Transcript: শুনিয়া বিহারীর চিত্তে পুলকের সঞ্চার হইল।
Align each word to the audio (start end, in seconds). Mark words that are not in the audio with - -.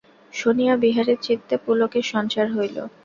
শুনিয়া 0.33 0.73
বিহারীর 0.77 1.19
চিত্তে 1.21 1.55
পুলকের 1.65 2.05
সঞ্চার 2.11 2.47
হইল। 2.51 2.77